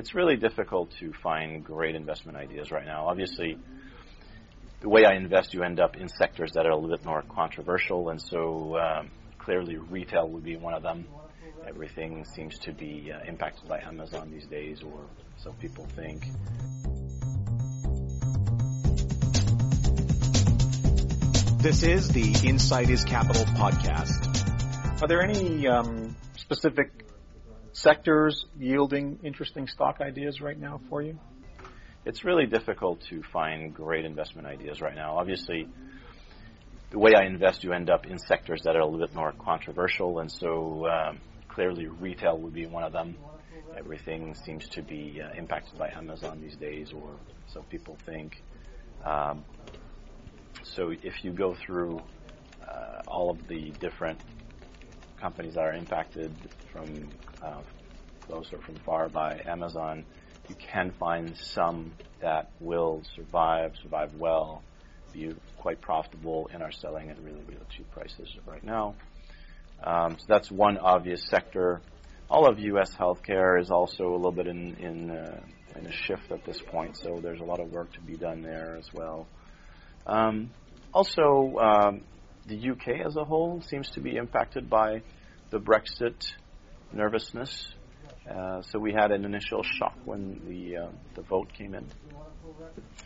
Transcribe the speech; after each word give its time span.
It's 0.00 0.14
really 0.14 0.36
difficult 0.38 0.92
to 1.00 1.12
find 1.12 1.62
great 1.62 1.94
investment 1.94 2.38
ideas 2.38 2.70
right 2.70 2.86
now. 2.86 3.08
Obviously, 3.08 3.58
the 4.80 4.88
way 4.88 5.04
I 5.04 5.14
invest, 5.14 5.52
you 5.52 5.62
end 5.62 5.78
up 5.78 5.94
in 5.94 6.08
sectors 6.08 6.52
that 6.54 6.64
are 6.64 6.70
a 6.70 6.74
little 6.74 6.96
bit 6.96 7.04
more 7.04 7.22
controversial, 7.28 8.08
and 8.08 8.18
so 8.18 8.78
um, 8.78 9.10
clearly 9.36 9.76
retail 9.76 10.26
would 10.30 10.42
be 10.42 10.56
one 10.56 10.72
of 10.72 10.82
them. 10.82 11.06
Everything 11.68 12.24
seems 12.24 12.58
to 12.60 12.72
be 12.72 13.12
uh, 13.12 13.28
impacted 13.28 13.68
by 13.68 13.80
Amazon 13.80 14.30
these 14.30 14.46
days, 14.46 14.82
or 14.82 15.02
so 15.36 15.52
people 15.60 15.84
think. 15.94 16.24
This 21.58 21.82
is 21.82 22.08
the 22.08 22.48
Insight 22.48 22.88
is 22.88 23.04
Capital 23.04 23.44
podcast. 23.44 25.02
Are 25.02 25.08
there 25.08 25.20
any 25.20 25.68
um, 25.68 26.16
specific 26.38 27.09
sectors 27.72 28.44
yielding 28.58 29.20
interesting 29.22 29.66
stock 29.66 30.00
ideas 30.00 30.40
right 30.40 30.58
now 30.58 30.80
for 30.88 31.02
you? 31.02 31.18
It's 32.04 32.24
really 32.24 32.46
difficult 32.46 33.02
to 33.10 33.22
find 33.22 33.74
great 33.74 34.04
investment 34.04 34.46
ideas 34.46 34.80
right 34.80 34.94
now. 34.94 35.18
Obviously, 35.18 35.68
the 36.90 36.98
way 36.98 37.12
I 37.14 37.24
invest, 37.24 37.62
you 37.62 37.72
end 37.72 37.90
up 37.90 38.06
in 38.06 38.18
sectors 38.18 38.62
that 38.64 38.74
are 38.74 38.80
a 38.80 38.86
little 38.86 39.06
bit 39.06 39.14
more 39.14 39.32
controversial, 39.38 40.18
and 40.18 40.30
so 40.30 40.86
um, 40.88 41.20
clearly 41.48 41.86
retail 41.86 42.38
would 42.38 42.54
be 42.54 42.66
one 42.66 42.84
of 42.84 42.92
them. 42.92 43.16
Everything 43.76 44.34
seems 44.34 44.66
to 44.70 44.82
be 44.82 45.20
uh, 45.22 45.32
impacted 45.38 45.78
by 45.78 45.90
Amazon 45.90 46.40
these 46.40 46.56
days, 46.56 46.92
or 46.92 47.10
so 47.52 47.62
people 47.70 47.96
think. 48.04 48.42
Um, 49.04 49.44
so 50.62 50.90
if 50.90 51.22
you 51.22 51.32
go 51.32 51.54
through 51.54 52.00
uh, 52.66 53.02
all 53.06 53.30
of 53.30 53.46
the 53.46 53.70
different 53.78 54.20
companies 55.20 55.54
that 55.54 55.60
are 55.60 55.74
impacted 55.74 56.32
from 56.72 57.10
uh, 57.42 57.60
close 58.26 58.46
or 58.52 58.60
from 58.60 58.76
far 58.84 59.08
by 59.08 59.40
Amazon, 59.46 60.04
you 60.48 60.54
can 60.72 60.92
find 60.98 61.36
some 61.36 61.92
that 62.20 62.50
will 62.60 63.02
survive, 63.16 63.72
survive 63.82 64.12
well, 64.14 64.62
be 65.12 65.32
quite 65.56 65.80
profitable, 65.80 66.48
and 66.52 66.62
are 66.62 66.72
selling 66.72 67.10
at 67.10 67.18
really, 67.22 67.42
really 67.46 67.66
cheap 67.76 67.90
prices 67.90 68.28
right 68.46 68.62
now. 68.62 68.94
Um, 69.82 70.16
so 70.18 70.24
that's 70.28 70.50
one 70.50 70.78
obvious 70.78 71.22
sector. 71.28 71.80
All 72.28 72.48
of 72.48 72.58
U.S. 72.58 72.94
healthcare 72.94 73.60
is 73.60 73.70
also 73.70 74.08
a 74.08 74.16
little 74.16 74.32
bit 74.32 74.46
in 74.46 74.74
in, 74.76 75.10
uh, 75.10 75.40
in 75.76 75.86
a 75.86 75.92
shift 75.92 76.30
at 76.30 76.44
this 76.44 76.60
point, 76.70 76.96
so 76.96 77.20
there's 77.22 77.40
a 77.40 77.44
lot 77.44 77.60
of 77.60 77.70
work 77.70 77.92
to 77.94 78.00
be 78.00 78.16
done 78.16 78.42
there 78.42 78.76
as 78.76 78.88
well. 78.92 79.26
Um, 80.06 80.50
also, 80.92 81.56
um, 81.60 82.04
the 82.46 82.70
UK 82.70 83.06
as 83.06 83.16
a 83.16 83.24
whole 83.24 83.62
seems 83.62 83.90
to 83.90 84.00
be 84.00 84.16
impacted 84.16 84.68
by 84.68 85.02
the 85.50 85.58
Brexit 85.58 86.32
nervousness. 86.92 87.74
Uh, 88.28 88.62
so 88.62 88.78
we 88.78 88.92
had 88.92 89.10
an 89.10 89.24
initial 89.24 89.62
shock 89.62 89.96
when 90.04 90.40
the 90.46 90.76
uh, 90.76 90.88
the 91.14 91.22
vote 91.22 91.52
came 91.52 91.74
in. 91.74 91.86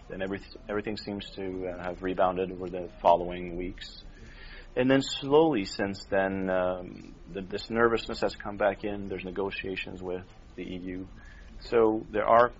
Then 0.08 0.22
every, 0.22 0.40
everything 0.68 0.96
seems 0.96 1.30
to 1.36 1.68
uh, 1.68 1.82
have 1.82 2.02
rebounded 2.02 2.52
over 2.52 2.68
the 2.68 2.88
following 3.00 3.56
weeks. 3.56 4.04
And 4.76 4.90
then 4.90 5.02
slowly 5.02 5.64
since 5.64 6.04
then, 6.10 6.50
um, 6.50 7.14
the, 7.32 7.42
this 7.42 7.70
nervousness 7.70 8.20
has 8.20 8.34
come 8.34 8.56
back 8.56 8.84
in. 8.84 9.06
There's 9.06 9.24
negotiations 9.24 10.02
with 10.02 10.24
the 10.56 10.64
EU. 10.64 11.06
So 11.60 12.04
there 12.10 12.26
are 12.26 12.52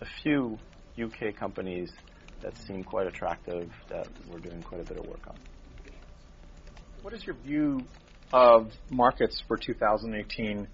a 0.00 0.06
few 0.22 0.58
UK 1.00 1.36
companies 1.36 1.92
that 2.40 2.56
seem 2.66 2.84
quite 2.84 3.06
attractive 3.06 3.70
that 3.88 4.08
we're 4.30 4.38
doing 4.38 4.62
quite 4.62 4.80
a 4.80 4.84
bit 4.84 4.98
of 4.98 5.06
work 5.06 5.26
on. 5.28 5.36
What 7.02 7.14
is 7.14 7.24
your 7.24 7.36
view 7.36 7.82
of 8.32 8.72
markets 8.90 9.42
for 9.46 9.56
2018? 9.56 10.68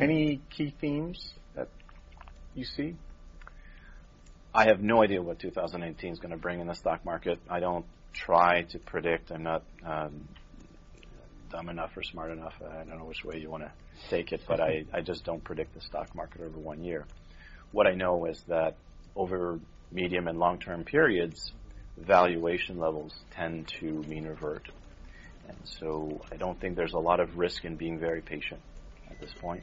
Any 0.00 0.40
key 0.50 0.74
themes 0.80 1.34
that 1.54 1.68
you 2.54 2.64
see? 2.64 2.96
I 4.54 4.66
have 4.66 4.80
no 4.80 5.02
idea 5.02 5.22
what 5.22 5.38
2018 5.38 6.12
is 6.12 6.18
going 6.18 6.30
to 6.30 6.36
bring 6.36 6.60
in 6.60 6.66
the 6.66 6.74
stock 6.74 7.04
market. 7.04 7.38
I 7.48 7.60
don't 7.60 7.86
try 8.12 8.62
to 8.62 8.78
predict. 8.78 9.30
I'm 9.30 9.42
not 9.42 9.62
um, 9.84 10.28
dumb 11.50 11.68
enough 11.68 11.96
or 11.96 12.02
smart 12.02 12.32
enough. 12.32 12.54
I 12.60 12.84
don't 12.84 12.98
know 12.98 13.04
which 13.04 13.24
way 13.24 13.38
you 13.38 13.50
want 13.50 13.64
to 13.64 13.72
take 14.10 14.32
it, 14.32 14.42
but 14.46 14.60
I, 14.60 14.84
I 14.92 15.00
just 15.00 15.24
don't 15.24 15.42
predict 15.42 15.74
the 15.74 15.80
stock 15.80 16.14
market 16.14 16.40
over 16.42 16.58
one 16.58 16.84
year. 16.84 17.06
What 17.72 17.86
I 17.86 17.94
know 17.94 18.26
is 18.26 18.42
that 18.48 18.76
over 19.16 19.58
medium 19.90 20.28
and 20.28 20.38
long-term 20.38 20.84
periods, 20.84 21.52
valuation 21.96 22.78
levels 22.78 23.14
tend 23.34 23.68
to 23.80 24.02
mean 24.02 24.24
revert. 24.24 24.68
And 25.48 25.56
so 25.64 26.20
I 26.30 26.36
don't 26.36 26.58
think 26.60 26.76
there's 26.76 26.92
a 26.92 26.98
lot 26.98 27.20
of 27.20 27.36
risk 27.36 27.64
in 27.64 27.76
being 27.76 27.98
very 27.98 28.20
patient 28.20 28.60
at 29.10 29.20
this 29.20 29.32
point. 29.40 29.62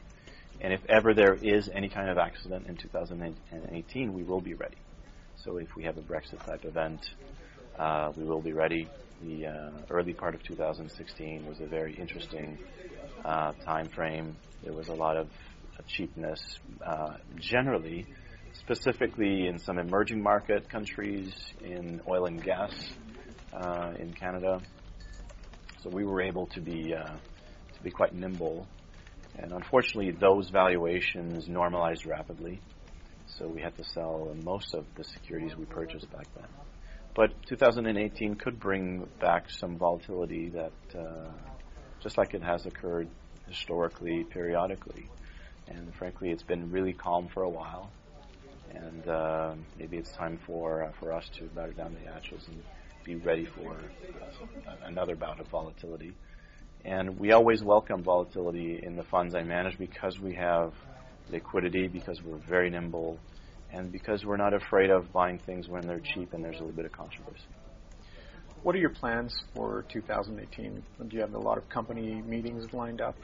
And 0.60 0.72
if 0.72 0.84
ever 0.88 1.14
there 1.14 1.34
is 1.34 1.70
any 1.72 1.88
kind 1.88 2.10
of 2.10 2.18
accident 2.18 2.66
in 2.66 2.76
2018, 2.76 4.12
we 4.12 4.22
will 4.22 4.40
be 4.40 4.54
ready. 4.54 4.76
So 5.36 5.56
if 5.56 5.74
we 5.74 5.84
have 5.84 5.96
a 5.96 6.02
Brexit 6.02 6.44
type 6.44 6.64
event, 6.64 7.00
uh, 7.78 8.12
we 8.14 8.24
will 8.24 8.42
be 8.42 8.52
ready. 8.52 8.88
The 9.22 9.46
uh, 9.46 9.70
early 9.90 10.12
part 10.12 10.34
of 10.34 10.42
2016 10.42 11.46
was 11.46 11.60
a 11.60 11.66
very 11.66 11.94
interesting 11.94 12.58
uh, 13.24 13.52
time 13.64 13.88
frame. 13.88 14.36
There 14.62 14.74
was 14.74 14.88
a 14.88 14.94
lot 14.94 15.16
of 15.16 15.28
cheapness 15.86 16.58
uh, 16.84 17.14
generally 17.38 18.06
specifically 18.54 19.46
in 19.46 19.58
some 19.58 19.78
emerging 19.78 20.22
market 20.22 20.68
countries, 20.68 21.32
in 21.62 22.00
oil 22.08 22.26
and 22.26 22.42
gas 22.42 22.72
uh, 23.52 23.92
in 23.98 24.12
Canada. 24.12 24.60
So 25.82 25.90
we 25.90 26.04
were 26.04 26.20
able 26.20 26.46
to 26.48 26.60
be 26.60 26.94
uh, 26.94 27.04
to 27.04 27.82
be 27.82 27.90
quite 27.90 28.14
nimble, 28.14 28.66
and 29.38 29.52
unfortunately, 29.52 30.10
those 30.10 30.50
valuations 30.50 31.48
normalized 31.48 32.06
rapidly. 32.06 32.60
So 33.26 33.46
we 33.48 33.62
had 33.62 33.76
to 33.76 33.84
sell 33.84 34.36
most 34.42 34.74
of 34.74 34.84
the 34.96 35.04
securities 35.04 35.56
we 35.56 35.64
purchased 35.64 36.10
back 36.10 36.26
then. 36.34 36.48
But 37.14 37.30
2018 37.48 38.34
could 38.36 38.58
bring 38.58 39.06
back 39.20 39.50
some 39.50 39.78
volatility 39.78 40.50
that, 40.50 40.72
uh, 40.98 41.30
just 42.02 42.18
like 42.18 42.34
it 42.34 42.42
has 42.42 42.66
occurred 42.66 43.08
historically, 43.48 44.24
periodically. 44.24 45.08
And 45.68 45.94
frankly, 45.94 46.30
it's 46.30 46.42
been 46.42 46.70
really 46.70 46.92
calm 46.92 47.28
for 47.32 47.42
a 47.42 47.48
while 47.48 47.90
and 48.74 49.08
uh, 49.08 49.54
maybe 49.78 49.96
it's 49.96 50.12
time 50.12 50.38
for 50.46 50.84
uh, 50.84 50.92
for 50.98 51.12
us 51.12 51.28
to 51.38 51.44
batter 51.46 51.72
down 51.72 51.94
the 51.94 52.10
hatches 52.10 52.46
and 52.48 52.62
be 53.10 53.16
ready 53.16 53.44
for 53.44 53.72
uh, 53.72 54.74
another 54.84 55.16
bout 55.16 55.40
of 55.40 55.48
volatility. 55.48 56.12
And 56.84 57.18
we 57.18 57.32
always 57.32 57.60
welcome 57.62 58.04
volatility 58.04 58.80
in 58.82 58.94
the 58.94 59.02
funds 59.02 59.34
I 59.34 59.42
manage 59.42 59.76
because 59.78 60.18
we 60.20 60.34
have 60.34 60.72
liquidity, 61.28 61.88
because 61.88 62.22
we're 62.22 62.38
very 62.48 62.70
nimble, 62.70 63.18
and 63.72 63.90
because 63.90 64.24
we're 64.24 64.36
not 64.36 64.54
afraid 64.54 64.90
of 64.90 65.12
buying 65.12 65.40
things 65.40 65.68
when 65.68 65.88
they're 65.88 66.00
cheap 66.00 66.32
and 66.34 66.44
there's 66.44 66.56
a 66.56 66.60
little 66.60 66.76
bit 66.76 66.84
of 66.84 66.92
controversy. 66.92 67.42
What 68.62 68.76
are 68.76 68.78
your 68.78 68.90
plans 68.90 69.34
for 69.54 69.84
2018? 69.88 70.82
Do 71.08 71.16
you 71.16 71.22
have 71.22 71.34
a 71.34 71.38
lot 71.38 71.58
of 71.58 71.68
company 71.68 72.22
meetings 72.22 72.72
lined 72.72 73.00
up? 73.00 73.16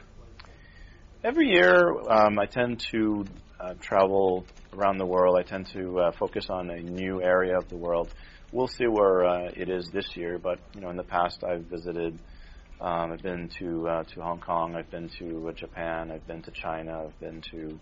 Every 1.23 1.47
year, 1.47 1.93
um, 2.09 2.37
I 2.39 2.45
tend 2.45 2.83
to 2.91 3.25
uh, 3.59 3.73
travel 3.79 4.45
around 4.73 4.97
the 4.97 5.05
world. 5.05 5.37
I 5.39 5.43
tend 5.43 5.67
to 5.73 5.99
uh, 5.99 6.11
focus 6.11 6.47
on 6.49 6.69
a 6.69 6.79
new 6.79 7.21
area 7.21 7.57
of 7.57 7.69
the 7.69 7.77
world. 7.77 8.09
We'll 8.53 8.67
see 8.67 8.87
where 8.87 9.25
uh, 9.25 9.51
it 9.57 9.67
is 9.69 9.89
this 9.91 10.15
year, 10.15 10.39
but 10.39 10.59
you 10.73 10.79
know, 10.79 10.89
in 10.89 10.95
the 10.95 11.03
past, 11.03 11.43
I've 11.43 11.65
visited. 11.65 12.17
Um, 12.79 13.11
I've 13.11 13.21
been 13.21 13.49
to 13.59 13.87
uh, 13.89 14.03
to 14.03 14.21
Hong 14.21 14.39
Kong. 14.39 14.73
I've 14.73 14.89
been 14.89 15.09
to 15.19 15.49
uh, 15.49 15.51
Japan. 15.51 16.11
I've 16.11 16.25
been 16.25 16.41
to 16.43 16.51
China. 16.51 17.07
I've 17.07 17.19
been 17.19 17.41
to 17.51 17.77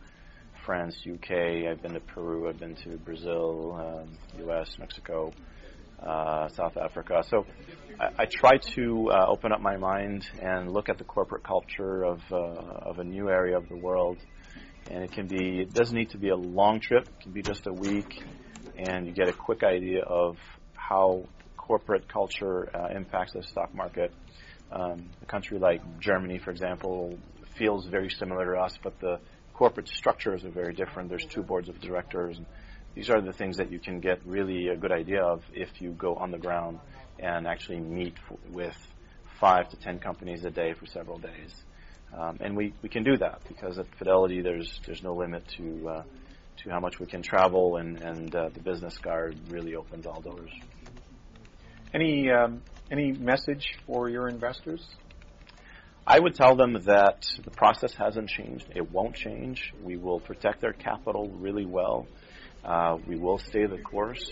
France, 0.66 0.98
UK. 1.08 1.70
I've 1.70 1.84
been 1.84 1.94
to 1.94 2.00
Peru. 2.00 2.50
I've 2.50 2.60
been 2.60 2.76
to 2.78 2.98
Brazil, 2.98 3.74
um, 3.80 4.18
U.S., 4.40 4.76
Mexico, 4.80 5.34
uh, 6.02 6.48
South 6.48 6.78
Africa. 6.78 7.22
So 7.30 7.46
I, 8.00 8.24
I 8.24 8.26
try 8.26 8.58
to 8.58 9.12
uh, 9.12 9.26
open 9.28 9.52
up 9.52 9.62
my 9.62 9.78
mind 9.78 10.28
and 10.42 10.72
look 10.72 10.90
at 10.90 10.98
the 10.98 11.04
corporate 11.04 11.44
culture 11.44 12.04
of 12.04 12.22
uh, 12.32 12.36
of 12.36 12.98
a 12.98 13.04
new 13.04 13.30
area 13.30 13.56
of 13.56 13.70
the 13.70 13.78
world 13.78 14.18
and 14.90 15.04
it 15.04 15.12
can 15.12 15.28
be 15.28 15.62
it 15.62 15.74
doesn't 15.74 15.96
need 15.96 16.10
to 16.12 16.18
be 16.18 16.30
a 16.30 16.36
long 16.36 16.80
trip 16.80 17.04
it 17.04 17.20
can 17.22 17.32
be 17.32 17.42
just 17.42 17.68
a 17.68 17.74
week 17.74 18.24
and 18.78 19.08
you 19.08 19.14
get 19.14 19.28
a 19.28 19.34
quick 19.34 19.64
idea 19.64 20.02
of 20.04 20.38
how 20.76 21.26
corporate 21.58 22.08
culture 22.08 22.70
uh, 22.76 22.88
impacts 22.96 23.34
the 23.34 23.44
stock 23.44 23.74
market. 23.74 24.14
Um, 24.72 25.10
a 25.22 25.26
country 25.26 25.60
like 25.60 25.82
Germany 26.00 26.40
for 26.40 26.52
example 26.52 27.18
feels 27.58 27.86
very 27.86 28.10
similar 28.10 28.54
to 28.54 28.62
us 28.62 28.78
but 28.84 29.00
the 29.00 29.20
corporate 29.54 29.88
structures 29.88 30.44
are 30.44 30.50
very 30.52 30.74
different. 30.74 31.10
There's 31.10 31.26
two 31.26 31.44
boards 31.44 31.70
of 31.70 31.80
directors 31.80 32.40
these 32.96 33.10
are 33.10 33.22
the 33.22 33.34
things 33.34 33.58
that 33.58 33.72
you 33.72 33.80
can 33.80 34.00
get 34.00 34.26
really 34.26 34.70
a 34.70 34.78
good 34.78 34.94
idea 34.94 35.22
of 35.22 35.44
if 35.54 35.82
you 35.82 35.92
go 35.92 36.16
on 36.16 36.32
the 36.32 36.38
ground 36.38 36.80
and 37.20 37.46
actually 37.46 37.80
meet 37.80 38.16
f- 38.32 38.38
with 38.50 38.78
five 39.40 39.70
to 39.70 39.78
ten 39.78 40.00
companies 40.00 40.46
a 40.46 40.50
day 40.50 40.74
for 40.74 40.86
several 40.86 41.18
days. 41.20 41.54
Um, 42.18 42.38
and 42.40 42.56
we, 42.56 42.74
we 42.82 42.88
can 42.88 43.04
do 43.04 43.18
that 43.18 43.42
because 43.50 43.78
at 43.78 43.94
Fidelity 43.98 44.42
there's 44.42 44.80
there's 44.86 45.04
no 45.04 45.14
limit 45.14 45.46
to 45.58 45.90
uh, 45.90 46.04
to 46.64 46.70
how 46.70 46.80
much 46.80 47.00
we 47.00 47.06
can 47.06 47.22
travel, 47.22 47.78
and 47.78 48.02
and 48.02 48.36
uh, 48.36 48.50
the 48.50 48.60
business 48.60 48.98
card 48.98 49.36
really 49.50 49.76
opens 49.76 50.06
all 50.06 50.22
doors. 50.22 50.52
Any 51.94 52.30
um, 52.32 52.62
any 52.92 53.12
message 53.12 53.74
for 53.86 54.10
your 54.10 54.28
investors? 54.28 54.86
I 56.08 56.20
would 56.20 56.36
tell 56.36 56.56
them 56.56 56.74
that 56.86 57.26
the 57.44 57.50
process 57.50 57.94
hasn't 57.96 58.30
changed. 58.30 58.68
It 58.76 58.92
won't 58.92 59.16
change. 59.16 59.74
We 59.84 59.98
will 59.98 60.20
protect 60.20 60.62
their 60.62 60.74
capital 60.74 61.30
really 61.40 61.66
well. 61.66 62.06
Uh, 62.64 62.98
we 63.08 63.16
will 63.16 63.40
stay 63.40 63.66
the 63.66 63.80
course. 63.80 64.32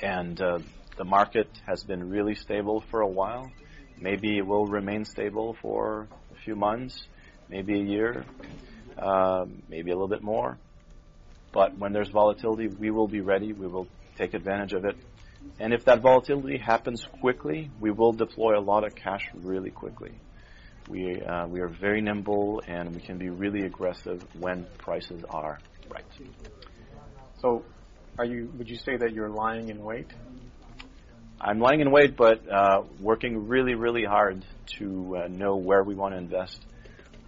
And 0.00 0.40
uh, 0.40 0.60
the 0.96 1.04
market 1.04 1.48
has 1.66 1.84
been 1.84 2.08
really 2.08 2.34
stable 2.34 2.82
for 2.90 3.02
a 3.02 3.06
while. 3.06 3.52
Maybe 4.00 4.38
it 4.38 4.46
will 4.46 4.66
remain 4.66 5.04
stable 5.04 5.56
for 5.60 6.08
a 6.34 6.40
few 6.42 6.56
months, 6.56 7.06
maybe 7.50 7.78
a 7.78 7.84
year, 7.84 8.24
uh, 8.96 9.44
maybe 9.68 9.90
a 9.90 9.94
little 9.94 10.08
bit 10.08 10.22
more. 10.22 10.58
But 11.52 11.76
when 11.78 11.92
there's 11.92 12.08
volatility, 12.08 12.68
we 12.68 12.90
will 12.90 13.08
be 13.08 13.20
ready. 13.20 13.52
We 13.52 13.66
will 13.66 13.88
take 14.16 14.34
advantage 14.34 14.72
of 14.72 14.84
it. 14.84 14.96
And 15.58 15.72
if 15.72 15.84
that 15.86 16.00
volatility 16.00 16.58
happens 16.58 17.06
quickly, 17.20 17.70
we 17.80 17.90
will 17.90 18.12
deploy 18.12 18.58
a 18.58 18.60
lot 18.60 18.84
of 18.84 18.94
cash 18.94 19.28
really 19.34 19.70
quickly. 19.70 20.12
We, 20.88 21.20
uh, 21.20 21.46
we 21.46 21.60
are 21.60 21.68
very 21.68 22.00
nimble 22.00 22.62
and 22.66 22.94
we 22.94 23.00
can 23.00 23.18
be 23.18 23.28
really 23.28 23.64
aggressive 23.64 24.22
when 24.38 24.66
prices 24.78 25.22
are 25.28 25.58
right. 25.88 26.04
So, 27.40 27.64
are 28.18 28.24
you? 28.24 28.52
Would 28.58 28.68
you 28.68 28.76
say 28.76 28.96
that 28.96 29.12
you're 29.12 29.30
lying 29.30 29.68
in 29.68 29.82
wait? 29.82 30.06
I'm 31.40 31.58
lying 31.58 31.80
in 31.80 31.90
wait, 31.90 32.16
but 32.16 32.46
uh, 32.50 32.82
working 33.00 33.48
really, 33.48 33.74
really 33.74 34.04
hard 34.04 34.44
to 34.78 35.16
uh, 35.16 35.28
know 35.28 35.56
where 35.56 35.82
we 35.82 35.94
want 35.94 36.12
to 36.12 36.18
invest 36.18 36.60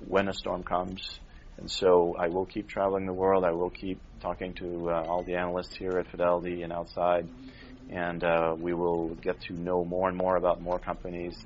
when 0.06 0.28
a 0.28 0.34
storm 0.34 0.64
comes. 0.64 1.18
And 1.62 1.70
so 1.70 2.16
I 2.18 2.26
will 2.26 2.44
keep 2.44 2.66
traveling 2.66 3.06
the 3.06 3.12
world. 3.12 3.44
I 3.44 3.52
will 3.52 3.70
keep 3.70 4.00
talking 4.20 4.52
to 4.54 4.90
uh, 4.90 5.04
all 5.06 5.22
the 5.22 5.36
analysts 5.36 5.76
here 5.76 5.96
at 5.96 6.10
Fidelity 6.10 6.62
and 6.62 6.72
outside, 6.72 7.28
and 7.88 8.24
uh, 8.24 8.56
we 8.58 8.74
will 8.74 9.10
get 9.14 9.40
to 9.42 9.52
know 9.52 9.84
more 9.84 10.08
and 10.08 10.18
more 10.18 10.34
about 10.34 10.60
more 10.60 10.80
companies. 10.80 11.36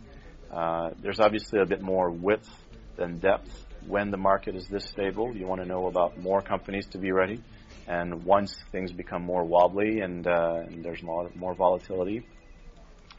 Uh, 0.51 0.93
there's 1.03 1.21
obviously 1.21 1.61
a 1.61 1.67
bit 1.67 1.83
more 1.83 2.09
width 2.09 2.49
than 2.97 3.19
depth 3.19 3.67
when 3.87 4.11
the 4.11 4.17
market 4.17 4.57
is 4.57 4.67
this 4.69 4.87
stable. 4.87 5.37
You 5.37 5.47
want 5.47 5.61
to 5.61 5.69
know 5.69 5.87
about 5.87 6.17
more 6.17 6.41
companies 6.41 6.87
to 6.93 6.99
be 6.99 7.13
ready. 7.13 7.43
And 7.87 8.25
once 8.25 8.57
things 8.73 8.93
become 8.93 9.23
more 9.23 9.45
wobbly 9.45 10.01
and, 10.01 10.27
uh, 10.27 10.63
and 10.67 10.83
there's 10.83 11.03
more, 11.03 11.31
more 11.35 11.55
volatility, 11.55 12.27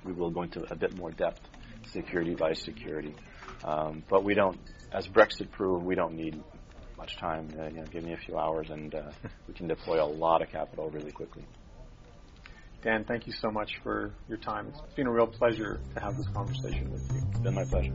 we 0.03 0.13
will 0.13 0.31
go 0.31 0.41
into 0.41 0.65
a 0.71 0.75
bit 0.75 0.97
more 0.97 1.11
depth, 1.11 1.41
security 1.91 2.33
by 2.33 2.53
security. 2.53 3.13
Um, 3.63 4.01
but 4.09 4.23
we 4.23 4.33
don't, 4.33 4.57
as 4.91 5.07
Brexit 5.07 5.51
proved, 5.51 5.85
we 5.85 5.93
don't 5.93 6.15
need 6.15 6.41
much 6.97 7.17
time. 7.17 7.53
Uh, 7.57 7.65
you 7.65 7.77
know, 7.77 7.85
give 7.85 8.03
me 8.03 8.13
a 8.13 8.17
few 8.17 8.37
hours, 8.37 8.69
and 8.69 8.93
uh, 8.93 9.03
we 9.47 9.53
can 9.53 9.67
deploy 9.67 10.03
a 10.03 10.05
lot 10.05 10.41
of 10.41 10.49
capital 10.49 10.89
really 10.89 11.11
quickly. 11.11 11.43
Dan, 12.83 13.03
thank 13.05 13.27
you 13.27 13.33
so 13.33 13.51
much 13.51 13.77
for 13.83 14.13
your 14.27 14.37
time. 14.37 14.67
It's 14.67 14.93
been 14.95 15.07
a 15.07 15.11
real 15.11 15.27
pleasure 15.27 15.79
to 15.93 15.99
have 15.99 16.17
this 16.17 16.27
conversation 16.27 16.91
with 16.91 17.11
you. 17.13 17.21
It's 17.31 17.39
been 17.39 17.53
my 17.53 17.65
pleasure. 17.65 17.93